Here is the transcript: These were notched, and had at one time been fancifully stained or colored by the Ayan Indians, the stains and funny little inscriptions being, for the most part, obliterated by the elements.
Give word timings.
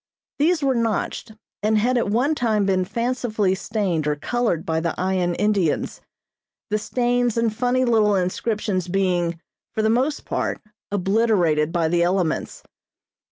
These 0.39 0.63
were 0.63 0.73
notched, 0.73 1.33
and 1.61 1.77
had 1.77 1.95
at 1.95 2.09
one 2.09 2.33
time 2.33 2.65
been 2.65 2.85
fancifully 2.85 3.53
stained 3.53 4.07
or 4.07 4.15
colored 4.15 4.65
by 4.65 4.79
the 4.79 4.95
Ayan 4.97 5.35
Indians, 5.37 6.01
the 6.71 6.79
stains 6.79 7.37
and 7.37 7.53
funny 7.55 7.85
little 7.85 8.15
inscriptions 8.15 8.87
being, 8.87 9.39
for 9.75 9.83
the 9.83 9.91
most 9.91 10.25
part, 10.25 10.59
obliterated 10.91 11.71
by 11.71 11.87
the 11.87 12.01
elements. 12.01 12.63